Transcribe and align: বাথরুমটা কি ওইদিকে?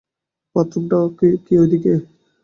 বাথরুমটা 0.55 0.97
কি 1.45 1.53
ওইদিকে? 1.61 1.93